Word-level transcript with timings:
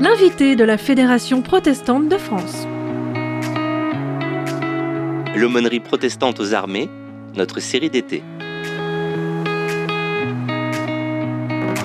L'invité 0.00 0.54
de 0.54 0.64
la 0.64 0.76
Fédération 0.76 1.40
protestante 1.40 2.10
de 2.10 2.18
France. 2.18 2.66
L'aumônerie 5.34 5.80
protestante 5.80 6.40
aux 6.40 6.52
armées, 6.52 6.90
notre 7.36 7.60
série 7.60 7.88
d'été. 7.88 8.22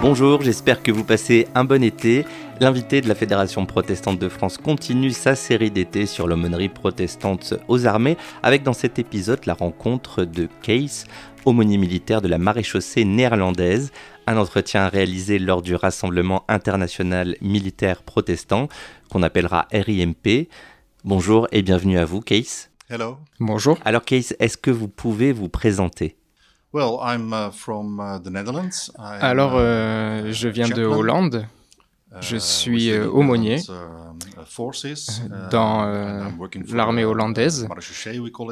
Bonjour, 0.01 0.41
j'espère 0.41 0.83
que 0.83 0.91
vous 0.91 1.05
passez 1.05 1.47
un 1.55 1.63
bon 1.63 1.81
été. 1.81 2.25
L'invité 2.61 3.01
de 3.01 3.07
la 3.07 3.15
Fédération 3.15 3.65
protestante 3.65 4.19
de 4.19 4.29
France 4.29 4.59
continue 4.59 5.09
sa 5.09 5.33
série 5.33 5.71
d'été 5.71 6.05
sur 6.05 6.27
l'aumônerie 6.27 6.69
protestante 6.69 7.55
aux 7.67 7.87
armées, 7.87 8.17
avec 8.43 8.61
dans 8.61 8.71
cet 8.73 8.99
épisode 8.99 9.47
la 9.47 9.55
rencontre 9.55 10.25
de 10.25 10.47
Case, 10.61 11.05
aumônier 11.45 11.79
militaire 11.79 12.21
de 12.21 12.27
la 12.27 12.37
maréchaussée 12.37 13.03
néerlandaise, 13.03 13.91
un 14.27 14.37
entretien 14.37 14.89
réalisé 14.89 15.39
lors 15.39 15.63
du 15.63 15.73
Rassemblement 15.73 16.45
international 16.49 17.35
militaire 17.41 18.03
protestant, 18.03 18.67
qu'on 19.09 19.23
appellera 19.23 19.65
RIMP. 19.73 20.47
Bonjour 21.03 21.47
et 21.51 21.63
bienvenue 21.63 21.97
à 21.97 22.05
vous, 22.05 22.21
Case. 22.21 22.69
Hello. 22.91 23.17
Bonjour. 23.39 23.79
Alors, 23.85 24.03
Case, 24.03 24.35
est-ce 24.39 24.57
que 24.57 24.69
vous 24.69 24.87
pouvez 24.87 25.31
vous 25.31 25.49
présenter? 25.49 26.15
Well, 26.73 26.99
I'm 27.01 27.33
uh, 27.33 27.51
from 27.51 27.99
uh, 27.99 28.19
the 28.23 28.31
Netherlands. 28.31 28.91
I'm, 28.99 29.17
Alors, 29.19 29.53
uh, 29.53 29.61
euh, 29.61 30.31
je 30.31 30.47
viens 30.47 30.69
de 30.69 30.85
Hollande. 30.85 31.47
Uh, 32.11 32.17
je 32.21 32.37
suis, 32.37 32.91
the 32.91 32.91
euh, 32.91 33.07
aumônier 33.09 33.57
uh, 33.57 33.71
uh, 33.71 35.49
dans, 35.49 35.83
euh, 35.83 36.23
for, 36.37 36.75
l'armée 36.75 37.05
hollandaise. 37.05 37.67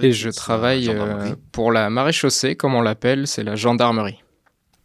Et 0.01 0.11
je 0.11 0.29
uh, 0.29 0.33
travaille 0.33 0.89
euh, 0.89 0.95
gendarmerie. 0.95 1.35
pour 1.51 1.71
la 1.71 1.89
maréchaussée, 1.89 2.55
comme 2.55 2.75
on 2.75 2.81
l'appelle, 2.81 3.27
c'est 3.27 3.43
la 3.43 3.55
gendarmerie. 3.55 4.23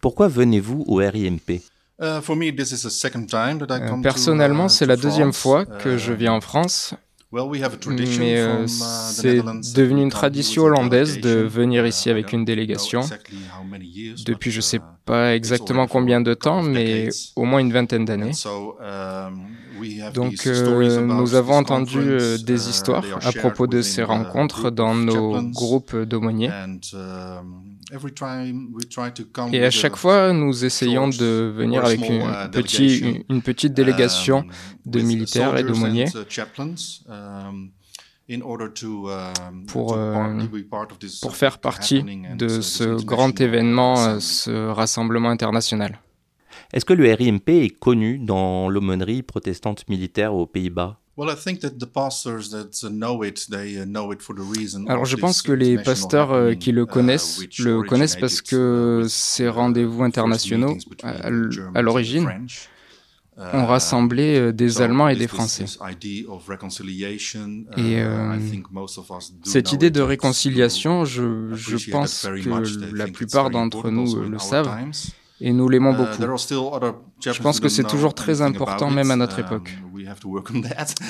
Pourquoi 0.00 0.28
venez-vous 0.28 0.84
au 0.86 0.96
RIMP 0.96 1.62
Uh, 2.00 2.20
for 2.20 2.34
me, 2.34 2.50
this 2.50 2.72
is 2.72 2.82
the 2.82 2.90
second 2.90 3.26
time 3.26 3.58
that 3.58 3.66
I 3.70 3.80
Euh, 3.80 3.88
come 3.88 3.98
to, 3.98 4.02
personnellement, 4.02 4.68
c'est 4.68 4.84
la 4.84 4.96
deuxième 4.96 5.32
fois 5.32 5.64
que 5.64 5.96
je 5.96 6.12
viens 6.12 6.32
en 6.32 6.40
France, 6.40 6.94
mais 8.18 8.38
euh, 8.38 8.64
uh, 8.64 8.68
c'est 8.68 9.42
devenu 9.74 10.02
une 10.02 10.10
tradition 10.10 10.64
hollandaise 10.64 11.20
de 11.20 11.30
venir 11.30 11.84
Uh, 11.84 11.88
ici 11.88 12.10
avec 12.10 12.32
une 12.32 12.44
délégation. 12.44 13.00
Depuis, 14.24 14.50
je 14.50 14.60
sais 14.60 14.76
uh, 14.76 14.80
pas 15.04 15.34
exactement 15.34 15.86
combien 15.88 16.20
de 16.20 16.34
temps, 16.34 16.62
mais 16.62 17.08
au 17.34 17.44
moins 17.44 17.58
une 17.60 17.72
vingtaine 17.72 18.04
d'années. 18.04 18.32
Donc, 20.14 20.46
euh, 20.46 21.06
nous 21.06 21.34
avons 21.34 21.54
entendu 21.54 21.98
euh, 21.98 22.18
conference, 22.18 22.44
des 22.44 22.66
uh, 22.66 22.70
histoires 22.70 23.04
à 23.22 23.32
propos 23.32 23.66
de 23.66 23.82
ces 23.82 24.02
the 24.02 24.06
rencontres 24.06 24.70
dans 24.70 24.94
nos 24.94 25.42
groupes 25.50 25.96
d'aumôniers. 25.96 26.50
Um, 26.50 26.80
Et 29.52 29.64
à 29.64 29.70
chaque 29.70 29.96
fois, 29.96 30.32
nous 30.32 30.64
essayons 30.64 31.08
de 31.08 31.52
venir 31.54 31.84
avec 31.84 32.00
une, 32.08 32.22
uh, 32.22 33.24
une- 33.28 33.42
petite 33.42 33.74
délégation 33.74 34.38
um, 34.38 34.50
de 34.86 35.00
militaires 35.00 35.56
et 35.56 35.62
d'aumôniers 35.62 36.06
uh, 36.06 36.24
um, 37.08 37.70
Pour, 39.66 39.94
euh, 39.96 40.40
pour 41.20 41.36
faire 41.36 41.58
partie 41.58 42.02
de 42.02 42.58
uh, 42.58 42.62
ce 42.62 43.04
grand 43.04 43.38
événement, 43.40 44.18
ce 44.18 44.68
rassemblement 44.68 45.30
international. 45.30 46.00
Est-ce 46.74 46.84
que 46.84 46.92
le 46.92 47.14
RIMP 47.14 47.48
est 47.50 47.70
connu 47.70 48.18
dans 48.18 48.68
l'aumônerie 48.68 49.22
protestante 49.22 49.88
militaire 49.88 50.34
aux 50.34 50.44
Pays-Bas? 50.44 50.98
Well, 51.16 51.30
I 51.30 51.36
think 51.40 51.60
that 51.60 51.78
the 51.78 51.86
pastors 51.86 52.50
that 52.50 52.84
uh, 52.84 52.90
know 52.90 53.22
it, 53.22 53.46
they 53.48 53.76
uh, 53.76 53.84
know 53.86 54.12
it 54.12 54.20
for 54.20 54.34
the 54.34 54.40
reason 54.40 54.84
Alors 54.88 55.04
je 55.04 55.14
pense 55.14 55.42
que 55.42 55.52
les 55.52 55.78
pasteurs 55.78 56.32
euh, 56.32 56.54
qui 56.54 56.72
le 56.72 56.82
uh, 56.82 56.86
connaissent 56.86 57.40
le 57.60 57.82
connaissent 57.82 58.16
parce 58.16 58.40
uh, 58.40 58.42
que 58.42 59.06
ces 59.08 59.44
uh, 59.44 59.48
rendez-vous 59.50 60.02
internationaux 60.02 60.76
à, 61.04 61.30
l'origine 61.80 62.24
French. 62.24 62.68
ont 63.36 63.64
Uh, 63.64 63.66
rassemblé 63.66 64.38
euh, 64.38 64.52
des 64.52 64.80
Allemands 64.80 65.08
et 65.08 65.16
des 65.16 65.26
Français. 65.26 65.64
Et, 65.64 65.96
uh, 67.80 68.00
euh, 68.00 68.38
Cette 69.42 69.72
idée 69.72 69.90
de 69.90 70.00
réconciliation, 70.00 71.04
je, 71.04 71.90
pense 71.90 72.22
que 72.22 72.96
la 72.96 73.06
plupart 73.08 73.50
d'entre 73.50 73.90
nous 73.90 74.14
le 74.16 74.38
savent. 74.38 74.70
Et 75.40 75.52
nous 75.52 75.68
l'aimons 75.68 75.92
Uh, 75.92 75.96
beaucoup. 75.96 76.22
chaplains 77.20 77.42
pense 77.42 77.60
que 77.60 77.68
c'est 77.68 77.84
toujours 77.84 78.14
très 78.14 78.40
important, 78.40 78.90
même 78.90 79.10
à 79.10 79.16
notre 79.16 79.38
Um, 79.40 79.44
époque. 79.46 79.70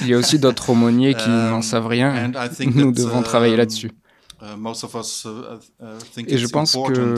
Il 0.02 0.08
y 0.08 0.14
a 0.14 0.18
aussi 0.18 0.38
d'autres 0.38 0.70
aumôniers 0.70 1.14
qui 1.14 1.28
Um, 1.28 1.50
n'en 1.50 1.62
savent 1.62 1.86
rien. 1.86 2.30
Nous 2.74 2.92
devons 2.92 3.22
travailler 3.22 3.54
um, 3.54 3.58
là-dessus. 3.58 3.90
Uh, 4.42 4.56
uh, 4.56 6.24
Et 6.26 6.38
je 6.38 6.46
pense 6.46 6.74
que 6.74 7.16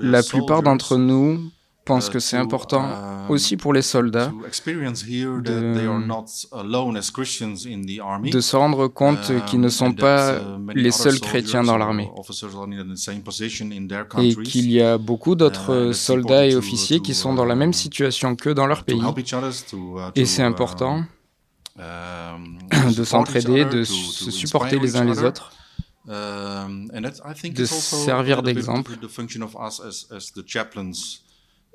La 0.00 0.22
plupart 0.22 0.62
d'entre 0.62 0.96
nous 0.96 1.50
pensent 1.88 2.08
uh, 2.08 2.12
que 2.14 2.20
c'est 2.20 2.36
important 2.36 2.84
um, 2.84 3.30
aussi 3.30 3.56
pour 3.56 3.72
les 3.72 3.82
soldats 3.94 4.30
de- 5.42 5.50
de 8.30 8.40
se 8.40 8.56
rendre 8.56 8.88
compte 8.88 9.30
Um, 9.30 9.44
qu'ils 9.46 9.60
ne 9.60 9.68
sont 9.68 9.92
pas 9.92 10.22
uh, 10.36 10.72
les 10.74 10.90
seuls 11.02 11.20
chrétiens 11.20 11.62
dans 11.62 11.78
l'armée. 11.82 12.08
Et 14.18 14.34
qu'il 14.50 14.70
y 14.70 14.80
a 14.82 14.98
beaucoup 14.98 15.34
d'autres 15.34 15.70
Uh, 15.72 15.88
euh, 15.88 15.92
soldats 15.92 16.46
et 16.46 16.54
officiers 16.54 17.00
qui 17.00 17.14
sont 17.14 17.34
dans 17.34 17.44
la 17.44 17.54
même 17.54 17.70
um, 17.70 17.84
situation 17.84 18.36
qu'eux 18.36 18.54
dans 18.54 18.66
leur 18.66 18.84
pays. 18.84 19.00
uh, 19.00 20.10
Et 20.14 20.26
c'est 20.26 20.42
important 20.42 21.04
de 22.98 23.04
s'entraider, 23.04 23.64
de 23.64 23.84
se 23.84 24.30
supporter 24.30 24.78
les 24.78 24.96
uns 24.96 25.04
les 25.04 25.22
autres. 25.22 25.52
And 26.10 27.02
that, 27.02 27.16
I 27.24 27.34
think 27.34 27.54
de 27.54 27.66
servir 27.66 28.42
d'exemple. 28.42 28.92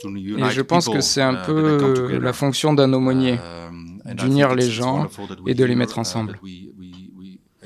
Et 0.05 0.49
je 0.51 0.61
pense 0.61 0.85
people, 0.85 0.99
que 0.99 1.01
c'est 1.01 1.21
un 1.21 1.35
uh, 1.35 1.45
peu 1.45 2.19
la 2.19 2.33
fonction 2.33 2.73
d'un 2.73 2.91
aumônier. 2.93 3.33
Um, 3.33 3.99
and 4.05 4.11
I 4.11 4.15
d'unir 4.15 4.49
think 4.49 4.59
les 4.59 4.71
gens 4.71 5.07
et 5.47 5.53
de 5.53 5.63
les 5.63 5.75
mettre 5.75 5.97
uh, 5.97 6.01
ensemble. 6.01 6.39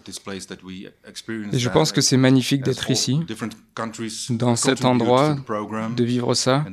Et 0.07 1.59
je 1.59 1.67
that 1.67 1.73
pense 1.73 1.91
que 1.91 1.99
c'est 1.99 2.17
magnifique 2.17 2.63
d'être 2.63 2.85
all 2.85 2.93
ici, 2.93 3.19
different 3.27 3.49
countries 3.75 4.27
dans 4.29 4.55
cet 4.55 4.85
endroit, 4.85 5.35
to 5.35 5.41
the 5.41 5.45
program. 5.45 5.95
de 5.95 6.03
vivre 6.03 6.33
ça, 6.33 6.65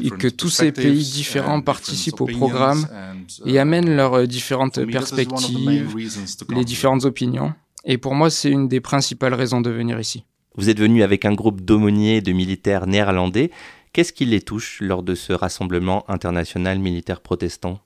different 0.00 0.18
que 0.18 0.28
tous 0.28 0.48
ces 0.48 0.70
pays 0.70 0.84
perspectives 0.84 1.12
différents 1.12 1.60
participent 1.60 2.20
au 2.20 2.26
different 2.26 2.50
programme 2.50 2.84
opinions 2.84 2.86
and, 2.92 3.48
et 3.48 3.54
uh, 3.54 3.58
amènent 3.58 3.96
leurs 3.96 4.14
euh, 4.14 4.26
différentes 4.26 4.76
for 4.76 4.86
me, 4.86 4.92
that 4.92 5.00
is 5.00 5.26
one 5.26 5.32
of 5.32 5.40
the 5.40 5.52
main 5.54 5.64
perspectives, 5.64 5.94
reasons 5.94 6.36
to 6.36 6.44
come 6.44 6.54
les 6.54 6.60
here. 6.60 6.64
différentes 6.64 7.04
opinions. 7.04 7.52
Et 7.84 7.98
pour 7.98 8.14
moi, 8.14 8.30
c'est 8.30 8.50
une 8.50 8.68
des 8.68 8.80
principales 8.80 9.34
raisons 9.34 9.60
de 9.60 9.70
venir 9.70 9.98
ici. 9.98 10.24
Vous 10.54 10.68
êtes 10.68 10.78
venu 10.78 11.02
avec 11.02 11.24
un 11.24 11.32
groupe 11.32 11.62
d'aumôniers 11.62 12.18
et 12.18 12.20
de 12.20 12.32
militaires 12.32 12.86
néerlandais. 12.86 13.50
Qu'est-ce 13.92 14.12
qui 14.12 14.24
les 14.24 14.40
touche 14.40 14.80
lors 14.80 15.02
de 15.02 15.14
ce 15.14 15.32
rassemblement 15.34 16.08
international 16.08 16.78
militaire 16.78 17.20
protestant 17.20 17.80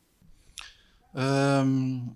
Um, 1.18 2.10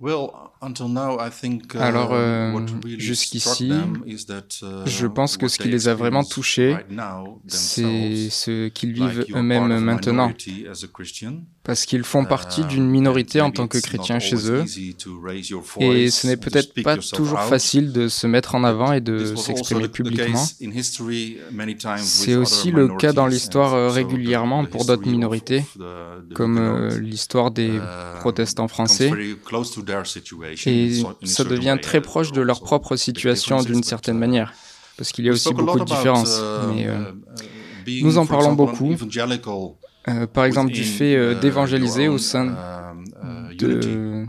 well, 0.00 0.30
until 0.62 0.88
now, 0.88 1.18
I 1.18 1.28
think, 1.28 1.74
uh, 1.74 1.78
Alors, 1.78 2.12
euh, 2.12 2.52
jusqu'ici, 2.96 3.72
uh, 3.72 4.86
je 4.86 5.06
pense 5.08 5.36
que 5.36 5.48
ce 5.48 5.58
qui 5.58 5.64
they 5.64 5.72
les 5.72 5.88
a 5.88 5.94
vraiment 5.94 6.22
touchés, 6.22 6.76
C'est 7.48 8.30
ce 8.30 8.68
qu'ils 8.68 8.92
vivent 8.92 9.26
eux-mêmes 9.34 9.80
maintenant, 9.80 10.32
parce 11.68 11.84
qu'ils 11.84 12.04
font 12.04 12.24
partie 12.24 12.62
um, 12.62 12.68
d'une 12.68 12.88
minorité 12.88 13.42
en 13.42 13.50
tant 13.50 13.68
que 13.68 13.76
chrétiens 13.76 14.18
chez 14.20 14.50
eux. 14.50 14.64
Et 15.80 16.10
ce 16.10 16.26
n'est 16.26 16.38
peut-être 16.38 16.72
pas 16.82 16.96
toujours 16.96 17.40
facile 17.40 17.92
de 17.92 18.08
se 18.08 18.26
mettre 18.26 18.54
en 18.54 18.64
avant 18.64 18.94
et 18.94 19.02
de 19.02 19.34
s'exprimer 19.34 19.88
publiquement. 19.88 20.42
C'est 21.98 22.36
aussi 22.36 22.70
le 22.70 22.88
cas 22.96 23.12
dans 23.12 23.26
l'histoire 23.26 23.74
euh, 23.74 23.90
régulièrement 23.90 24.64
pour 24.64 24.86
d'autres 24.86 25.06
minorités, 25.06 25.62
comme 26.34 26.56
euh, 26.56 26.98
l'histoire 26.98 27.50
des 27.50 27.78
protestants 28.20 28.68
français. 28.68 29.12
Et 30.64 31.02
ça 31.24 31.44
devient 31.44 31.76
très 31.82 32.00
proche 32.00 32.32
de 32.32 32.40
leur 32.40 32.62
propre 32.62 32.96
situation 32.96 33.62
d'une 33.62 33.82
certaine 33.82 34.16
uh, 34.16 34.20
manière, 34.20 34.54
parce 34.96 35.12
qu'il 35.12 35.26
y 35.26 35.28
a 35.28 35.32
aussi 35.32 35.52
beaucoup 35.52 35.80
de 35.80 35.84
différences. 35.84 36.38
uh, 36.38 36.74
Mais, 36.74 36.86
euh, 36.86 37.12
uh, 37.86 38.02
nous 38.02 38.16
en 38.16 38.24
parlons 38.24 38.54
beaucoup. 38.54 38.94
Euh, 40.08 40.26
par 40.26 40.44
exemple, 40.44 40.72
du 40.72 40.84
fait 40.84 41.14
euh, 41.14 41.34
uh, 41.34 41.40
d'évangéliser 41.40 42.08
au 42.08 42.18
sein 42.18 42.56
de 43.58 44.26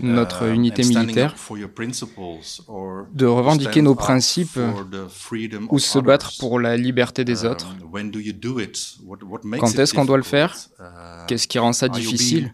notre 0.00 0.48
unité 0.48 0.82
militaire, 0.82 1.34
de 3.14 3.26
revendiquer 3.26 3.80
nos 3.82 3.94
principes 3.94 4.58
ou 5.70 5.78
se 5.78 5.98
battre 5.98 6.32
pour 6.38 6.60
la 6.60 6.76
liberté 6.76 7.24
des 7.24 7.44
Um, 7.44 7.50
autres. 7.50 7.76
Quand 9.58 9.78
est-ce 9.78 9.94
qu'on 9.94 10.04
doit 10.04 10.16
le 10.16 10.22
faire? 10.22 10.54
Uh, 10.78 10.82
Qu'est-ce 11.26 11.48
qui 11.48 11.58
rend 11.58 11.72
ça 11.72 11.88
difficile? 11.88 12.50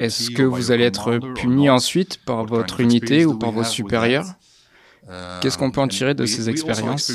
Est-ce 0.00 0.30
que 0.30 0.42
vous 0.42 0.70
allez 0.70 0.84
être 0.84 1.18
puni 1.34 1.68
ensuite 1.68 2.18
par 2.24 2.44
votre 2.46 2.80
unité 2.80 3.26
ou 3.26 3.38
par 3.38 3.52
vos 3.52 3.64
supérieurs? 3.64 4.26
Qu'est-ce 5.40 5.58
qu'on 5.58 5.70
peut 5.70 5.80
en 5.80 5.88
tirer 5.88 6.14
de 6.14 6.22
we- 6.22 6.30
ces 6.30 6.48
expériences 6.48 7.12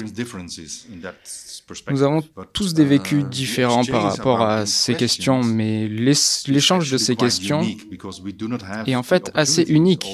Nous 1.91 2.03
avons 2.03 2.19
but, 2.19 2.29
tous 2.53 2.73
des 2.73 2.85
vécus 2.85 3.21
uh, 3.21 3.25
the 3.25 3.29
différents 3.29 3.83
par 3.85 4.05
exchange 4.07 4.17
rapport 4.17 4.41
à 4.41 4.65
ces 4.65 4.93
these 4.93 4.99
questions, 4.99 5.43
mais 5.43 5.87
l'échange 5.87 6.91
de 6.91 6.97
ces 6.97 7.15
quite 7.15 7.19
questions 7.27 7.61
unique 7.61 7.89
because 7.89 8.21
we 8.21 8.33
do 8.33 8.47
not 8.47 8.57
have 8.67 8.87
est 8.89 8.95
en 8.95 9.03
fait 9.03 9.31
assez 9.35 9.63
unique, 9.63 10.05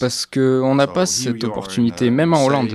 parce 0.00 0.26
qu'on 0.26 0.74
n'a 0.74 0.86
So 0.86 0.92
pas 0.92 1.00
here 1.02 1.06
cette 1.06 1.44
opportunité, 1.44 2.08
a 2.08 2.10
même 2.10 2.32
en 2.34 2.44
Hollande. 2.44 2.74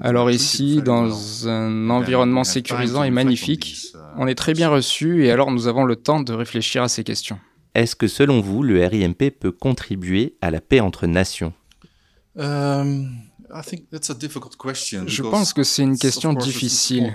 Alors 0.00 0.30
ici, 0.30 0.74
very 0.76 0.82
dans 0.84 1.04
well. 1.44 1.48
un 1.50 1.90
And 1.90 1.90
environnement 1.90 2.42
we 2.42 2.48
have 2.48 2.54
time 2.54 2.62
sécurisant 2.62 2.98
to 3.00 3.04
et 3.04 3.08
reflect 3.08 3.12
on 3.12 3.14
magnifique, 3.14 3.64
these, 3.64 3.92
uh, 3.94 3.98
on 4.18 4.26
est 4.26 4.34
très 4.34 4.52
bien 4.54 4.68
reçu 4.68 5.24
et 5.24 5.30
alors 5.30 5.50
nous 5.50 5.66
avons 5.68 5.84
le 5.84 5.96
temps 5.96 6.20
de 6.20 6.32
réfléchir 6.32 6.82
à 6.82 6.88
ces 6.88 7.04
questions. 7.04 7.38
Est-ce 7.74 7.96
que 7.96 8.06
selon 8.06 8.40
vous, 8.40 8.62
le 8.62 8.84
RIMP 8.86 9.30
peut 9.30 9.52
contribuer 9.52 10.36
à 10.40 10.50
la 10.50 10.60
paix 10.60 10.80
entre 10.80 11.06
nations? 11.06 11.52
Um, 12.36 13.10
I 13.54 13.60
think 13.62 13.90
that's 13.90 14.08
a 14.10 14.14
difficult 14.14 14.56
question 14.56 15.06
Je 15.06 15.22
pense 15.22 15.52
que 15.52 15.62
c'est 15.62 15.82
une 15.82 15.98
question 15.98 16.32
difficile, 16.32 17.12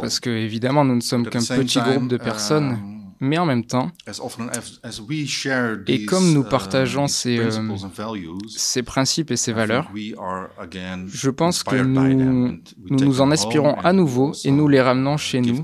parce 0.00 0.18
que 0.18 0.30
évidemment 0.30 0.84
nous 0.84 0.96
ne 0.96 1.00
sommes 1.00 1.28
qu'un 1.28 1.38
petit 1.38 1.78
groupe 1.80 2.08
de 2.08 2.16
personnes, 2.16 2.70
um, 2.72 2.98
mais 3.20 3.38
en 3.38 3.46
même 3.46 3.64
temps, 3.64 3.92
as 4.06 4.18
often 4.20 4.50
as, 4.50 4.80
as 4.82 5.00
we 5.00 5.26
share 5.26 5.78
Et 5.86 6.04
comme 6.04 6.32
nous 6.32 6.42
uh, 6.42 6.48
partageons 6.48 7.06
ces, 7.06 7.38
euh, 7.38 7.50
values, 7.94 8.30
ces 8.48 8.82
principes 8.82 9.30
et 9.30 9.36
ces 9.36 9.52
valeurs, 9.52 9.86
think 9.92 9.94
we 9.94 10.18
are 10.18 10.48
again 10.58 11.06
je 11.06 11.30
pense 11.30 11.62
que 11.62 11.76
nous, 11.76 12.58
nous 12.90 12.98
nous 12.98 13.20
en 13.20 13.30
inspirons 13.30 13.74
à 13.78 13.92
nouveau 13.92 14.32
et 14.44 14.50
nous 14.50 14.66
les 14.66 14.80
ramenons 14.80 15.16
chez 15.16 15.40
nous. 15.40 15.62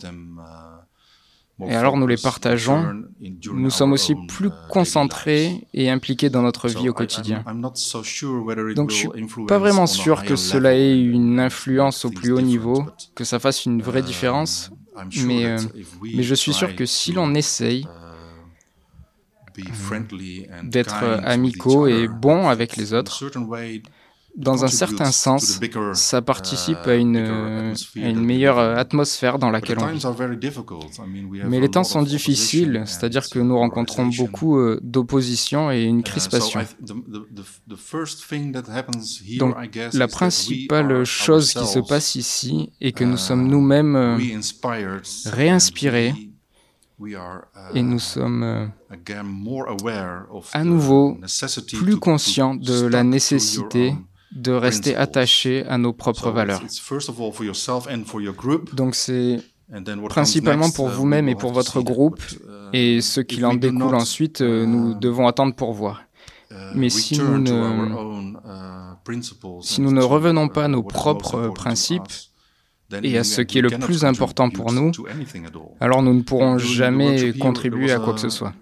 Et 1.69 1.75
alors 1.75 1.97
nous 1.97 2.07
les 2.07 2.17
partageons. 2.17 3.05
Nous 3.53 3.71
sommes 3.71 3.93
aussi 3.93 4.15
plus 4.29 4.51
concentrés 4.69 5.67
et 5.73 5.91
impliqués 5.91 6.31
dans 6.31 6.43
notre 6.43 6.69
vie 6.69 6.89
au 6.89 6.93
quotidien. 6.93 7.45
Donc 8.75 8.91
je 8.91 9.09
will 9.09 9.29
suis 9.29 9.47
pas 9.47 9.59
vraiment 9.59 9.87
sûr 9.87 10.25
que 10.25 10.37
cela 10.37 10.75
ait 10.75 11.01
une 11.01 11.41
influence 11.41 12.05
au 12.05 12.11
plus 12.11 12.33
haut 12.33 12.41
niveau, 12.41 12.85
que 13.15 13.25
ça 13.25 13.39
fasse 13.39 13.65
une 13.67 13.83
vraie 13.83 14.03
différence, 14.03 14.71
mais, 15.25 15.47
euh, 15.47 15.59
mais 16.03 16.23
je 16.23 16.35
suis 16.35 16.53
sûr 16.53 16.77
que 16.77 16.87
si 16.87 17.13
l'on 17.13 17.35
essaye 17.35 17.87
d'être 20.65 21.05
amicaux 21.25 21.87
et 21.87 22.09
bons 22.09 22.49
avec 22.49 22.77
les 22.77 22.93
autres, 22.93 23.25
dans 24.37 24.65
un 24.65 24.69
certain 24.69 25.13
sens, 25.13 25.61
ça 25.95 26.23
participe 26.23 26.87
uh, 26.87 26.91
à 26.91 26.95
une, 26.95 27.13
bigger 27.13 27.31
euh, 27.31 27.75
à 27.97 28.09
une 28.09 28.21
meilleure 28.21 28.59
atmosphère 28.59 29.39
dans 29.39 29.51
laquelle 29.51 29.79
on 29.79 29.87
vit. 29.87 30.05
Mais 31.47 31.61
les 31.61 31.69
temps 31.69 31.85
sont 31.85 32.03
difficiles, 32.03 32.83
c'est-à-dire 32.87 33.29
que 33.29 33.39
nous 33.39 33.57
rencontrons 33.57 34.07
beaucoup 34.07 34.59
euh, 34.59 34.81
d'opposition 34.83 35.71
et 35.71 35.83
une 35.83 36.03
Uh, 36.05 36.11
crispation. 36.11 36.61
Donc, 39.39 39.57
La 39.93 40.09
principale 40.09 41.05
chose 41.05 41.53
qui 41.53 41.67
se 41.67 41.79
passe 41.79 42.15
ici 42.15 42.71
est 42.81 42.93
que 42.93 43.05
uh, 43.05 43.07
nous 43.07 43.17
sommes 43.17 43.47
nous-mêmes 43.49 43.97
euh, 43.97 44.19
réinspirés 45.27 46.15
uh, 47.01 47.17
et 47.75 47.83
nous 47.83 47.99
sommes 47.99 48.71
à 50.53 50.65
nouveau 50.65 51.19
plus 51.73 51.97
conscients 51.97 52.55
de 52.55 52.87
la 52.87 53.03
nécessité 53.03 53.95
de 54.35 54.53
rester 54.53 54.97
attachés 54.97 55.65
à 55.67 55.79
nos 55.79 55.93
propres 55.93 56.31
valeurs. 56.31 56.63
Donc 58.75 58.95
c'est 58.95 59.41
principalement 60.09 60.71
pour 60.71 60.89
uh, 60.89 60.93
vous-même 60.93 61.29
et 61.29 61.35
pour 61.35 61.53
votre 61.53 61.81
groupe, 61.83 62.21
uh, 62.73 62.77
et 62.77 63.01
ce 63.01 63.21
qu'il 63.21 63.45
en 63.47 63.55
découle 63.55 63.95
ensuite, 63.95 64.41
euh, 64.41 64.67
nous 64.67 64.93
uh, 64.93 64.99
devons 65.01 65.27
attendre 65.29 65.55
pour 65.55 65.73
voir. 65.73 66.03
Mais 66.75 66.89
si 66.91 67.19
nous 67.19 67.39
ne- 67.39 67.51
si 69.63 69.81
nous 69.81 69.93
ne 69.93 70.03
revenons 70.03 70.49
pas 70.49 70.65
à 70.65 70.69
nos 70.69 70.83
propres 70.83 71.49
principes 71.55 72.03
et 73.03 73.19
à 73.19 73.25
ce 73.25 73.41
qui 73.43 73.59
est 73.59 73.63
le 73.63 73.71
plus 73.71 74.05
important 74.05 74.51
pour 74.51 74.73
nous. 74.73 74.93
Alors 75.81 76.03
nous 76.03 76.15
ne 76.15 76.23
pourrons 76.23 76.59
jamais 76.59 77.33
contribuer 77.39 77.91
à 77.93 77.99
quoi 77.99 78.13
que 78.15 78.21
ce 78.21 78.29
soit. 78.29 78.53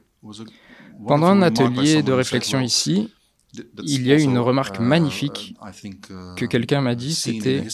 Pendant 1.07 1.27
un 1.27 1.43
atelier 1.43 2.03
de 2.03 2.13
réflexion 2.13 2.61
ici, 2.61 3.11
il 3.85 4.07
y 4.07 4.13
a 4.13 4.19
une 4.19 4.39
remarque 4.39 4.79
uh, 4.79 4.83
magnifique 4.83 5.55
uh, 5.63 6.35
que 6.37 6.45
quelqu'un 6.47 6.81
m'a 6.81 6.95
dit, 6.95 7.15
c'était 7.15 7.65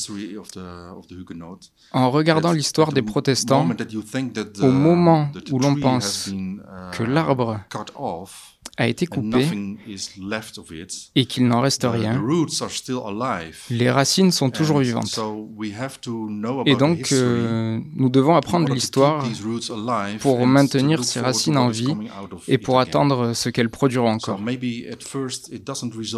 en 1.92 2.10
regardant 2.10 2.52
l'histoire 2.52 2.92
des 2.92 3.02
protestants, 3.02 3.68
au 4.60 4.70
moment 4.70 5.30
où 5.50 5.58
l'on 5.58 5.76
pense 5.76 6.28
been, 6.28 6.62
uh, 6.66 6.96
que 6.96 7.02
l'arbre 7.04 7.60
a 8.78 8.86
été 8.86 9.06
coupé 9.06 9.44
et 11.16 11.26
qu'il 11.26 11.48
n'en 11.48 11.60
reste 11.60 11.84
rien, 11.84 12.22
les 13.70 13.90
racines 13.90 14.30
sont 14.30 14.50
toujours 14.50 14.78
vivantes. 14.78 15.08
so 15.08 15.48
we 15.56 15.72
have 15.76 16.00
to 16.00 16.28
know 16.28 16.62
Et 16.64 16.76
donc 16.76 17.10
euh, 17.10 17.80
nous 17.96 18.08
devons 18.08 18.36
apprendre 18.36 18.72
l'histoire 18.72 19.26
pour 20.20 20.46
maintenir 20.46 21.02
ces 21.02 21.18
racines 21.20 21.58
en 21.58 21.68
vie 21.68 21.92
et 22.46 22.54
it 22.54 22.62
pour 22.62 22.78
attendre 22.78 23.32
ce 23.34 23.48
qu'elles 23.48 23.68
produiront 23.68 24.12
encore. 24.12 24.40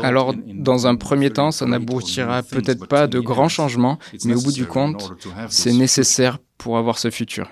Alors, 0.02 0.34
dans 0.54 0.86
un 0.86 0.96
premier 0.96 1.30
temps, 1.30 1.50
ça 1.50 1.64
n'aboutira 1.64 2.42
peut-être 2.42 2.86
pas 2.86 3.04
in 3.04 3.08
de 3.08 3.20
grands 3.20 3.48
changements, 3.48 3.98
mais 4.24 4.34
au 4.34 4.42
bout 4.42 4.52
du 4.52 4.66
compte, 4.66 5.02
order 5.02 5.22
to 5.22 5.30
have 5.34 5.50
c'est 5.50 5.72
nécessaire 5.72 6.38
pour 6.58 6.76
avoir 6.76 6.98
ce 6.98 7.10
futur. 7.10 7.48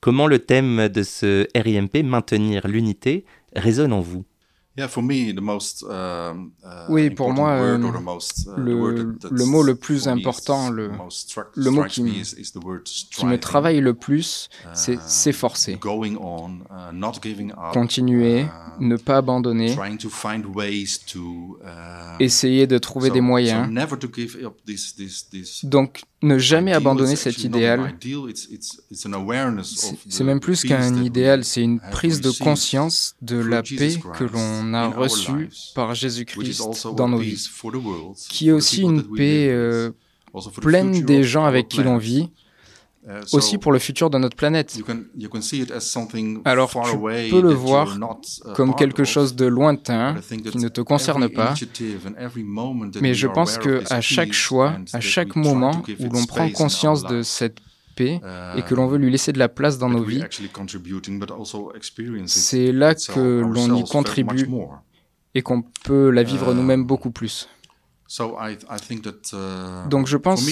Comment 0.00 0.26
le 0.26 0.40
thème 0.40 0.88
de 0.88 1.04
ce 1.04 1.46
RIMP, 1.54 2.02
maintenir 2.02 2.66
l'unité, 2.66 3.24
résonne 3.54 3.92
en 3.92 4.00
vous? 4.00 4.24
Yeah, 4.78 4.88
for 4.88 5.02
me, 5.02 5.34
the 5.34 5.40
most, 5.42 5.82
um, 5.82 6.52
uh, 6.64 6.86
Oui, 6.88 7.10
pour 7.10 7.34
moi, 7.34 7.60
word 7.60 7.84
or 7.84 7.92
the 7.92 8.02
most, 8.02 8.46
uh, 8.48 8.54
the 8.56 8.60
le- 9.30 9.44
mot 9.44 9.62
le 9.62 9.74
plus 9.74 10.08
important, 10.08 10.70
le- 10.70 10.88
mot 10.88 11.84
qui 11.84 12.02
me 12.02 12.08
me- 12.08 12.16
is- 12.22 12.34
is 12.38 12.52
the 12.52 12.64
word 12.64 12.84
qui 12.84 13.04
me 13.04 13.10
striving. 13.12 13.38
travaille 13.38 13.80
le 13.82 13.92
plus, 13.92 14.48
c'est 14.72 14.94
Uh, 14.94 15.00
s'efforcer, 15.06 15.74
going 15.78 16.16
on, 16.18 16.60
uh, 16.70 17.72
continuer, 17.74 18.46
ne 18.80 18.96
pas 18.96 19.18
abandonner, 19.18 19.74
trying 19.74 19.98
to 19.98 20.08
find 20.08 20.46
ways 20.46 21.00
to, 21.06 21.58
uh, 21.62 22.16
essayer 22.18 22.66
de 22.66 22.78
trouver 22.78 23.08
so- 23.08 23.14
des 23.14 23.20
so 23.20 23.24
moyens. 23.26 23.68
never 23.70 23.98
to 23.98 24.08
give 24.10 24.38
up 24.42 24.54
this- 24.64 24.94
this- 24.96 25.28
this 25.30 25.64
Donc, 25.66 26.00
ne 26.22 26.38
jamais 26.38 26.72
abandonner 26.72 27.16
cet 27.16 27.44
idéal. 27.44 27.94
C'est 29.64 29.96
c'est 30.08 30.24
même 30.24 30.40
plus 30.40 30.62
qu'un 30.62 31.02
idéal, 31.02 31.44
c'est 31.44 31.62
une 31.62 31.80
prise 31.80 32.20
de 32.20 32.30
conscience 32.30 33.14
de 33.20 33.36
la 33.36 33.62
paix 33.62 33.96
que 34.18 34.24
l'on 34.24 34.61
a 34.74 34.84
in 34.84 34.88
our 34.88 34.96
reçue 34.96 35.50
par 35.74 35.94
Jésus-Christ 35.94 36.86
dans 36.96 37.06
a 37.06 37.08
nos 37.08 37.18
vies, 37.18 37.48
qui 38.28 38.48
est 38.48 38.52
aussi 38.52 38.82
une 38.82 39.02
paix 39.02 39.48
euh, 39.50 39.90
pleine 40.60 41.04
des 41.04 41.22
gens 41.22 41.44
avec 41.44 41.68
qui 41.68 41.82
l'on 41.82 41.98
vit, 41.98 42.30
Uh, 43.04 43.18
aussi 43.32 43.58
pour 43.58 43.72
le 43.72 43.80
futur 43.80 44.10
de 44.10 44.18
notre 44.18 44.36
planète. 44.36 44.78
Alors, 46.44 46.70
tu 46.70 46.98
peux 47.30 47.42
le 47.42 47.52
voir 47.52 47.98
comme 48.54 48.76
quelque 48.76 49.02
chose 49.02 49.34
de 49.34 49.46
lointain 49.46 50.14
qui 50.52 50.58
ne 50.58 50.68
te 50.68 50.80
concerne 50.80 51.28
pas, 51.28 51.52
mais 53.00 53.14
je 53.14 53.26
pense 53.26 53.58
que 53.58 53.82
à 53.90 54.00
chaque 54.00 54.32
choix, 54.32 54.76
à 54.92 55.00
chaque 55.00 55.34
moment 55.34 55.82
où 55.98 56.12
l'on 56.12 56.24
prend 56.26 56.48
conscience 56.50 57.02
de 57.02 57.22
cette 57.22 57.58
paix 57.94 58.20
uh, 58.22 58.58
et 58.58 58.62
que 58.62 58.74
l'on 58.74 58.86
veut 58.86 58.98
lui 58.98 59.10
laisser 59.10 59.32
de 59.32 59.38
la 59.38 59.48
place 59.48 59.78
dans 59.78 59.88
nos 59.88 60.02
vies, 60.02 60.22
c'est 62.26 62.72
là 62.72 62.94
que 62.94 63.40
l'on 63.40 63.76
y 63.76 63.84
contribue 63.84 64.48
et 65.34 65.42
qu'on 65.42 65.62
peut 65.84 66.10
la 66.10 66.22
vivre 66.22 66.48
Euh, 66.50 66.54
nous-mêmes 66.54 66.84
beaucoup 66.84 67.10
plus. 67.10 67.48
So 68.06 68.36
I, 68.38 68.58
I 68.70 68.78
think 68.78 69.02
that, 69.02 69.32
uh, 69.32 69.88
Donc 69.88 70.06
je 70.06 70.18
pense, 70.18 70.44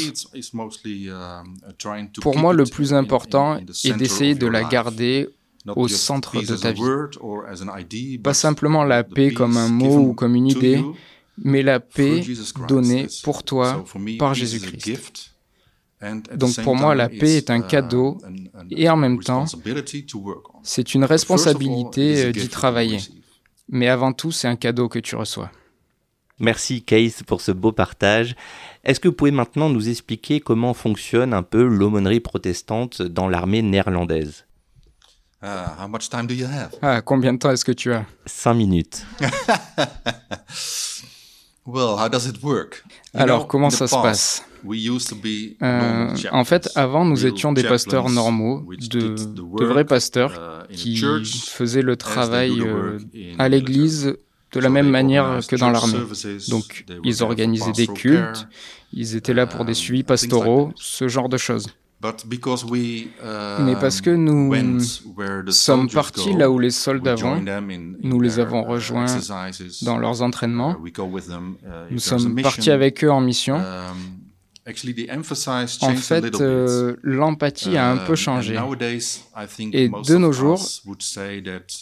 trying 1.78 2.10
to 2.10 2.22
pour 2.22 2.38
moi, 2.38 2.54
le 2.54 2.64
plus 2.64 2.94
important 2.94 3.58
est 3.58 3.92
d'essayer 3.98 4.32
of 4.32 4.38
de 4.38 4.46
la 4.46 4.64
garder 4.64 5.28
au 5.68 5.86
centre 5.88 6.40
de 6.40 6.56
ta 6.56 6.72
vie. 6.72 8.18
Pas 8.18 8.34
simplement 8.34 8.84
la 8.84 9.04
paix 9.04 9.32
comme 9.32 9.58
un 9.58 9.68
mot 9.68 9.98
ou 9.98 10.14
comme 10.14 10.34
une 10.34 10.46
idée, 10.46 10.82
mais 11.36 11.62
la 11.62 11.80
paix 11.80 12.22
donnée 12.66 13.08
pour 13.24 13.42
toi 13.42 13.84
par 14.18 14.32
Jésus-Christ. 14.32 15.29
Donc 16.34 16.62
pour 16.62 16.76
moi, 16.76 16.94
la 16.94 17.08
paix 17.08 17.36
est 17.36 17.50
un 17.50 17.60
uh, 17.60 17.66
cadeau 17.66 18.18
et 18.70 18.88
en 18.88 18.96
même 18.96 19.20
temps. 19.20 19.44
C'est 20.62 20.94
une 20.94 21.04
responsabilité 21.04 22.26
euh, 22.26 22.32
d'y 22.32 22.48
travailler. 22.48 22.98
Mais 23.68 23.88
avant 23.88 24.12
tout, 24.12 24.32
c'est 24.32 24.48
un 24.48 24.56
cadeau 24.56 24.88
que 24.88 24.98
tu 24.98 25.14
reçois. 25.14 25.50
Merci 26.38 26.82
Case 26.82 27.22
pour 27.26 27.42
ce 27.42 27.52
beau 27.52 27.70
partage. 27.70 28.34
Est-ce 28.82 28.98
que 28.98 29.08
vous 29.08 29.14
pouvez 29.14 29.30
maintenant 29.30 29.68
nous 29.68 29.90
expliquer 29.90 30.40
comment 30.40 30.72
fonctionne 30.72 31.34
un 31.34 31.42
peu 31.42 31.62
l'aumônerie 31.64 32.20
protestante 32.20 33.02
dans 33.02 33.28
l'armée 33.28 33.60
néerlandaise? 33.60 34.46
Uh, 35.42 35.46
how 35.78 35.88
much 35.88 36.08
time 36.08 36.26
do 36.26 36.34
you 36.34 36.46
have? 36.46 36.70
Ah, 36.82 37.02
combien 37.02 37.34
de 37.34 37.38
temps 37.38 37.50
est-ce 37.50 37.64
que 37.64 37.72
tu 37.72 37.92
as? 37.92 38.04
Cinq 38.26 38.54
minutes. 38.54 39.04
Well, 41.66 41.96
how 41.98 42.08
does 42.08 42.26
it 42.26 42.42
work? 42.42 42.82
You 43.14 43.20
Alors, 43.20 43.40
know, 43.40 43.46
comment 43.46 43.70
ça 43.70 43.86
se 43.86 43.94
past, 43.94 44.02
passe? 44.02 44.44
We 44.64 44.78
used 44.78 45.08
to 45.08 45.16
be 45.16 45.56
Euh, 45.62 46.14
En 46.32 46.44
fait, 46.44 46.70
avant, 46.74 47.04
nous 47.04 47.26
étions 47.26 47.52
des 47.52 47.62
pasteurs 47.62 48.08
normaux, 48.10 48.66
de, 48.90 49.64
vrais 49.64 49.84
pasteurs 49.84 50.66
uh, 50.70 50.74
qui 50.74 50.96
faisaient 50.96 51.82
le 51.82 51.96
travail 51.96 52.60
euh, 52.60 52.98
à 53.38 53.48
l'église 53.48 54.16
de 54.52 54.60
la 54.60 54.68
même 54.68 54.90
manière 54.90 55.40
que 55.46 55.56
dans 55.56 55.70
l'armée. 55.70 55.98
Donc, 56.48 56.84
ils 57.04 57.22
organisaient 57.22 57.72
des 57.72 57.86
cultes, 57.86 58.48
ils 58.92 59.16
étaient 59.16 59.34
là 59.34 59.46
pour 59.46 59.64
des 59.64 59.74
suivis 59.74 60.02
pastoraux, 60.02 60.72
ce 60.76 61.08
genre 61.08 61.28
de 61.28 61.36
choses. 61.36 61.66
Mais 62.02 63.76
parce 63.78 64.00
que 64.00 64.10
nous 64.10 64.80
sommes 65.50 65.88
partis 65.90 66.32
là 66.32 66.50
où 66.50 66.58
les 66.58 66.70
soldats 66.70 67.14
vont, 67.14 67.42
nous 68.02 68.20
les 68.20 68.38
avons 68.38 68.62
rejoints 68.64 69.06
dans 69.82 69.98
leurs 69.98 70.22
entraînements, 70.22 70.76
nous 71.90 71.98
sommes 71.98 72.40
partis 72.40 72.70
avec 72.70 73.04
eux 73.04 73.10
en 73.10 73.20
mission, 73.20 73.60
en 74.66 75.96
fait, 75.96 76.40
euh, 76.40 76.96
l'empathie 77.02 77.76
a 77.76 77.90
un 77.90 77.96
peu 77.96 78.14
changé. 78.14 78.54
Et 79.72 79.88
de 79.88 80.16
nos 80.16 80.32
jours, 80.32 80.60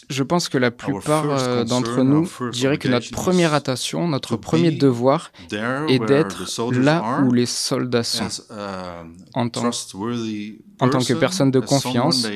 je 0.09 0.23
pense 0.23 0.49
que 0.49 0.59
la 0.59 0.71
plupart 0.71 1.27
euh, 1.29 1.65
d'entre 1.65 2.03
nous 2.03 2.31
diraient 2.53 2.79
que 2.79 2.89
notre 2.89 3.11
première 3.11 3.53
attention, 3.53 4.07
notre 4.07 4.37
premier 4.37 4.71
devoir 4.71 5.33
est 5.89 5.99
d'être 5.99 6.45
là 6.73 7.21
où 7.27 7.33
les 7.33 7.47
soldats 7.47 8.05
sont, 8.05 8.29
en 9.35 9.49
tant, 9.49 9.71
en 10.81 10.89
tant 10.89 11.01
que 11.01 11.15
personne 11.15 11.51
de 11.51 11.61
confiance, 11.61 12.27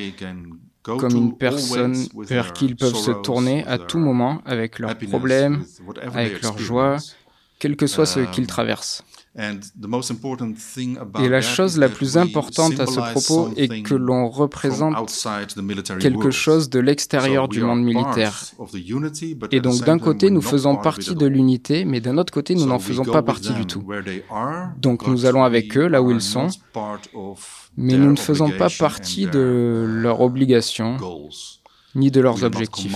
comme 0.82 1.16
une 1.16 1.36
personne 1.36 1.96
vers 2.16 2.52
qui 2.52 2.66
ils 2.66 2.76
peuvent 2.76 2.96
se 2.96 3.12
tourner 3.12 3.64
à 3.66 3.78
tout 3.78 3.98
moment 3.98 4.42
avec 4.44 4.80
leurs 4.80 4.98
problèmes, 4.98 5.64
avec 6.02 6.42
leurs 6.42 6.58
joies, 6.58 6.96
quel 7.60 7.76
que 7.76 7.86
soit 7.86 8.06
ce 8.06 8.20
qu'ils 8.20 8.48
traversent. 8.48 9.04
Et 9.34 11.28
la 11.28 11.40
chose 11.40 11.78
la 11.78 11.88
plus 11.88 12.18
importante 12.18 12.78
à 12.78 12.86
ce 12.86 13.00
propos 13.00 13.50
est 13.56 13.82
que 13.82 13.94
l'on 13.94 14.28
représente 14.28 14.94
quelque 16.00 16.30
chose 16.30 16.68
de 16.68 16.78
l'extérieur 16.80 17.48
du 17.48 17.62
monde 17.62 17.82
militaire. 17.82 18.38
Et 19.50 19.60
donc 19.60 19.84
d'un 19.84 19.98
côté, 19.98 20.30
nous 20.30 20.42
faisons 20.42 20.76
partie 20.76 21.14
de 21.14 21.26
l'unité, 21.26 21.86
mais 21.86 22.00
d'un 22.00 22.18
autre 22.18 22.32
côté, 22.32 22.54
nous 22.54 22.66
n'en 22.66 22.78
faisons 22.78 23.04
pas 23.04 23.22
partie 23.22 23.54
du 23.54 23.64
tout. 23.64 23.82
Donc 24.78 25.06
nous 25.06 25.24
allons 25.24 25.44
avec 25.44 25.78
eux 25.78 25.86
là 25.86 26.02
où 26.02 26.10
ils 26.10 26.20
sont, 26.20 26.48
mais 27.76 27.96
nous 27.96 28.10
ne 28.12 28.16
faisons 28.16 28.50
pas 28.50 28.68
partie 28.78 29.26
de 29.26 29.86
leurs 29.88 30.20
obligations 30.20 30.98
ni 31.94 32.10
de 32.10 32.20
leurs 32.20 32.44
objectifs. 32.44 32.94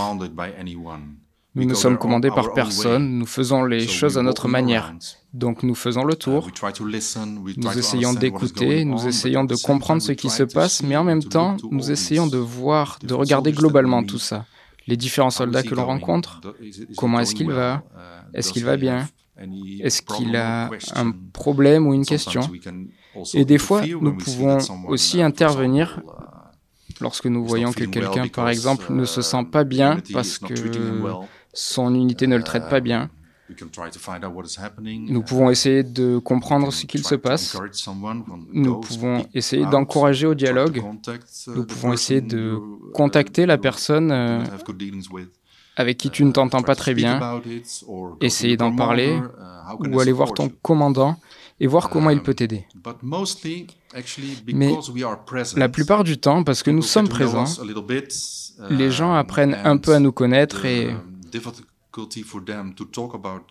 Nous 1.56 1.64
ne 1.64 1.74
sommes 1.74 1.96
commandés 1.96 2.28
par 2.28 2.52
personne, 2.52 3.18
nous 3.18 3.26
faisons 3.26 3.64
les 3.64 3.88
choses 3.88 4.18
à 4.18 4.22
notre 4.22 4.46
manière. 4.46 4.94
Donc 5.32 5.62
nous 5.62 5.74
faisons 5.74 6.04
le 6.04 6.14
tour, 6.14 6.50
nous 7.56 7.78
essayons 7.78 8.12
d'écouter, 8.12 8.84
nous 8.84 9.06
essayons 9.06 9.44
de 9.44 9.56
comprendre 9.56 10.02
ce 10.02 10.12
qui 10.12 10.28
se 10.28 10.42
passe, 10.42 10.82
mais 10.82 10.96
en 10.96 11.04
même 11.04 11.24
temps, 11.24 11.56
nous 11.70 11.90
essayons 11.90 12.26
de 12.26 12.36
voir, 12.36 12.98
de 13.02 13.14
regarder 13.14 13.52
globalement 13.52 14.02
tout 14.04 14.18
ça. 14.18 14.44
Les 14.86 14.98
différents 14.98 15.30
soldats 15.30 15.62
que 15.62 15.74
l'on 15.74 15.86
rencontre, 15.86 16.40
comment 16.96 17.20
est-ce 17.20 17.34
qu'il 17.34 17.50
va? 17.50 17.82
Est-ce 18.34 18.52
qu'il 18.52 18.64
va 18.64 18.76
bien? 18.76 19.08
Est-ce 19.80 20.02
qu'il 20.02 20.36
a 20.36 20.70
un 20.94 21.10
problème 21.32 21.86
ou 21.86 21.94
une 21.94 22.04
question? 22.04 22.42
Et 23.32 23.46
des 23.46 23.58
fois, 23.58 23.82
nous 23.86 24.14
pouvons 24.14 24.58
aussi 24.88 25.22
intervenir 25.22 26.02
lorsque 27.00 27.26
nous 27.26 27.44
voyons 27.44 27.72
que 27.72 27.84
quelqu'un, 27.84 28.28
par 28.28 28.50
exemple, 28.50 28.92
ne 28.92 29.04
se 29.04 29.22
sent 29.22 29.44
pas 29.50 29.64
bien 29.64 29.98
parce 30.12 30.38
que 30.38 30.54
son 31.56 31.94
unité 31.94 32.26
ne 32.26 32.36
le 32.36 32.42
traite 32.42 32.68
pas 32.68 32.80
bien. 32.80 33.10
Nous 35.08 35.22
pouvons 35.22 35.50
essayer 35.50 35.82
de 35.84 36.18
comprendre 36.18 36.72
ce 36.72 36.84
qu'il 36.84 37.04
se 37.04 37.14
passe. 37.14 37.56
Nous 38.52 38.80
pouvons 38.80 39.26
essayer 39.34 39.64
d'encourager 39.66 40.26
au 40.26 40.34
dialogue. 40.34 40.82
Nous 41.54 41.64
pouvons 41.64 41.92
essayer 41.92 42.20
de 42.20 42.58
contacter 42.92 43.46
la 43.46 43.56
personne 43.56 44.10
euh, 44.10 44.42
avec 45.76 45.98
qui 45.98 46.10
tu 46.10 46.24
ne 46.24 46.32
t'entends 46.32 46.62
pas 46.62 46.74
très 46.74 46.94
bien, 46.94 47.40
essayer 48.20 48.56
d'en 48.56 48.74
parler, 48.74 49.20
ou 49.78 50.00
aller 50.00 50.12
voir 50.12 50.32
ton 50.32 50.50
commandant 50.62 51.16
et 51.60 51.66
voir 51.66 51.88
comment 51.88 52.10
il 52.10 52.22
peut 52.22 52.34
t'aider. 52.34 52.66
Mais 54.52 54.74
la 55.56 55.68
plupart 55.68 56.04
du 56.04 56.18
temps, 56.18 56.42
parce 56.42 56.62
que 56.62 56.70
nous 56.70 56.82
sommes 56.82 57.08
présents, 57.08 57.46
les 58.70 58.90
gens 58.90 59.14
apprennent 59.14 59.56
un 59.64 59.76
peu 59.76 59.94
à 59.94 60.00
nous 60.00 60.12
connaître 60.12 60.64
et 60.64 60.90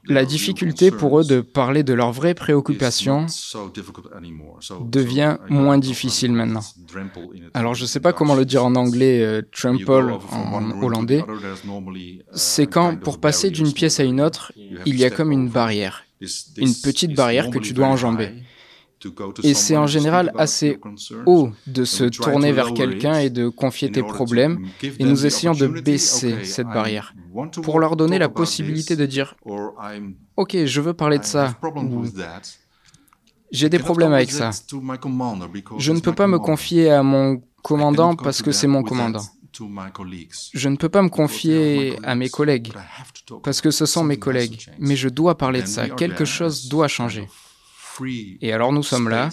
la 0.08 0.26
difficulté 0.26 0.92
pour 0.92 1.20
eux 1.20 1.24
de 1.24 1.42
parler 1.42 1.84
de 1.84 1.94
leurs 1.94 2.12
vraies 2.12 2.34
préoccupations 2.34 3.26
devient 4.82 5.38
moins 5.50 5.78
difficile 5.78 6.32
maintenant. 6.32 6.62
Alors 7.54 7.74
je 7.74 7.84
ne 7.84 7.88
sais 7.88 8.00
pas 8.00 8.14
comment 8.14 8.36
le 8.36 8.46
dire 8.46 8.64
en 8.66 8.76
anglais, 8.76 9.22
euh, 9.24 9.42
trample 9.52 10.18
en 10.32 10.82
hollandais. 10.82 11.24
Uh, 11.28 12.22
C'est 12.34 12.68
quand, 12.68 13.00
pour 13.00 13.20
passer 13.20 13.50
d'une 13.50 13.74
pièce 13.74 14.00
à 14.00 14.04
une 14.04 14.22
autre, 14.22 14.52
il 14.86 14.98
y 14.98 15.06
a 15.06 15.10
comme 15.10 15.32
une 15.32 15.50
barrière, 15.50 16.04
une 16.58 16.74
petite 16.84 17.16
barrière 17.16 17.50
que 17.50 17.60
tu 17.60 17.74
dois 17.74 17.88
enjamber. 17.88 18.32
Et 19.44 19.54
c'est 19.54 19.78
en 19.78 19.88
général 19.88 20.32
assez 20.38 20.80
haut 21.26 21.50
de 21.68 21.84
se 21.86 22.06
tourner 22.06 22.52
vers 22.52 22.74
quelqu'un 22.74 23.20
et 23.20 23.30
de 23.30 23.50
confier 23.50 23.92
tes 23.92 24.04
problèmes, 24.04 24.66
et 24.82 25.04
nous 25.04 25.26
essayons 25.26 25.54
de 25.54 25.68
baisser 25.68 26.46
cette 26.46 26.68
barrière 26.68 27.14
pour 27.64 27.80
leur 27.80 27.96
donner 27.96 28.18
la 28.18 28.30
possibilité 28.30 28.96
de 28.96 29.06
dire 29.06 29.36
Ok, 30.38 30.58
je 30.66 30.82
veux 30.82 30.94
parler 30.94 31.20
de 31.20 31.26
ça. 31.26 31.56
J'ai 33.52 33.70
des 33.70 33.80
problèmes 33.80 34.14
avec 34.14 34.32
ça. 34.32 34.52
Je 35.78 35.92
ne 35.92 36.00
peux 36.00 36.14
pas 36.14 36.28
me 36.28 36.40
confier 36.40 36.90
à 36.92 37.04
mon 37.04 37.42
commandant 37.62 38.16
parce 38.16 38.42
que 38.42 38.52
c'est 38.52 38.68
mon 38.68 38.84
commandant. 38.84 39.24
Je 40.54 40.70
ne 40.70 40.76
peux 40.76 40.90
pas 40.90 41.02
me 41.02 41.10
confier 41.10 41.98
à 42.04 42.16
mes 42.16 42.30
collègues 42.30 42.74
parce 43.44 43.62
que 43.62 43.72
ce 43.72 43.86
sont 43.86 44.04
mes 44.04 44.18
collègues, 44.18 44.70
mais 44.80 44.96
je 44.96 45.10
dois 45.10 45.38
parler 45.38 45.62
de 45.62 45.68
ça. 45.68 45.88
Quelque 45.90 46.26
chose 46.26 46.68
doit 46.68 46.88
changer. 46.88 47.28
Et 48.42 48.54
alors 48.54 48.72
nous 48.72 48.84
sommes 48.84 49.10
là, 49.10 49.30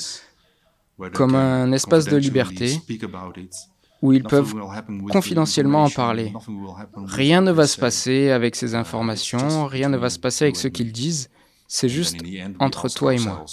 comme 1.14 1.34
un 1.34 1.72
espace 1.72 2.04
de 2.06 2.16
liberté, 2.16 2.78
où 4.02 4.12
ils 4.12 4.22
peuvent 4.22 4.54
confidentiellement 5.10 5.84
en 5.84 5.90
parler. 5.90 6.32
Rien 6.96 7.40
ne 7.40 7.52
va 7.52 7.66
se 7.66 7.78
passer 7.78 8.30
avec 8.30 8.56
ces 8.56 8.74
informations, 8.74 9.66
rien 9.66 9.88
ne 9.88 9.96
va 9.96 10.10
se 10.10 10.18
passer 10.18 10.44
avec 10.46 10.56
ce 10.56 10.68
qu'ils 10.68 10.92
disent, 10.92 11.30
c'est 11.68 11.88
juste 11.88 12.18
entre 12.58 12.88
toi 12.88 13.14
et 13.14 13.18
moi. 13.18 13.44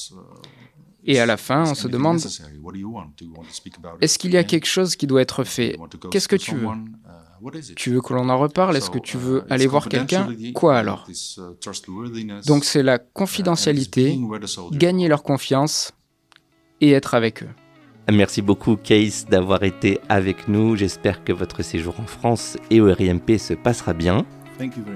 Et 1.05 1.19
à 1.19 1.25
la 1.25 1.37
fin, 1.37 1.63
on 1.71 1.75
se 1.75 1.87
demande, 1.87 2.19
est-ce 4.01 4.19
qu'il 4.19 4.31
y 4.31 4.37
a 4.37 4.43
quelque 4.43 4.67
chose 4.67 4.95
qui 4.95 5.07
doit 5.07 5.21
être 5.21 5.43
fait? 5.43 5.77
Qu'est-ce 6.11 6.27
que 6.27 6.35
tu 6.35 6.55
veux? 6.55 6.67
tu 7.75 7.91
veux 7.91 8.01
que 8.01 8.13
l'on 8.13 8.29
en 8.29 8.37
reparle? 8.37 8.75
Est-ce 8.75 8.89
que 8.89 8.99
tu 8.99 9.17
veux 9.17 9.43
aller 9.49 9.67
voir 9.67 9.87
quelqu'un? 9.87 10.27
Quoi 10.53 10.77
alors? 10.77 11.07
Donc 12.45 12.65
c'est 12.65 12.83
la 12.83 12.99
confidentialité, 12.99 14.19
gagner 14.71 15.07
leur 15.07 15.23
confiance 15.23 15.91
et 16.81 16.91
être 16.91 17.13
avec 17.13 17.43
eux. 17.43 17.49
Merci 18.11 18.41
beaucoup 18.41 18.75
Case 18.75 19.25
d'avoir 19.29 19.63
été 19.63 19.99
avec 20.09 20.47
nous. 20.47 20.75
J'espère 20.75 21.23
que 21.23 21.31
votre 21.31 21.61
séjour 21.61 21.99
en 21.99 22.07
France 22.07 22.57
et 22.71 22.81
au 22.81 22.91
RIMP 22.91 23.37
se 23.37 23.53
passera 23.53 23.93
bien. 23.93 24.25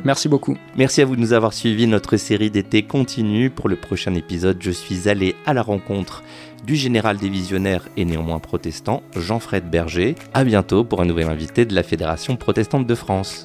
Merci 0.04 0.28
beaucoup. 0.28 0.58
Merci 0.76 1.02
à 1.02 1.06
vous 1.06 1.16
de 1.16 1.22
nous 1.22 1.34
avoir 1.34 1.54
suivis. 1.54 1.88
Notre 1.88 2.18
série 2.18 2.52
d'été 2.52 2.84
continue. 2.84 3.50
Pour 3.50 3.70
le 3.70 3.76
prochain 3.76 4.14
épisode, 4.16 4.58
je 4.60 4.72
suis 4.72 5.10
allé 5.10 5.36
à 5.46 5.54
la 5.54 5.62
rencontre 5.62 6.24
du 6.66 6.76
général 6.76 7.18
des 7.18 7.30
visionnaires 7.30 7.88
et 7.98 8.06
néanmoins 8.06 8.40
protestant, 8.40 9.04
Jean-Fred 9.16 9.70
Berger. 9.70 10.16
À 10.34 10.44
bientôt 10.44 10.84
pour 10.84 11.02
un 11.02 11.06
nouvel 11.06 11.28
invité 11.28 11.66
de 11.66 11.76
la 11.76 11.84
Fédération 11.84 12.36
protestante 12.36 12.88
de 12.88 12.96
France. 12.96 13.44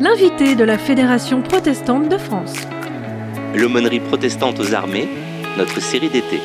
L'invité 0.00 0.54
de 0.54 0.64
la 0.64 0.78
Fédération 0.78 1.42
protestante 1.42 2.08
de 2.08 2.16
France. 2.16 2.54
L'aumônerie 3.54 4.00
protestante 4.00 4.58
aux 4.58 4.74
armées, 4.74 5.08
notre 5.58 5.80
série 5.80 6.08
d'été. 6.08 6.40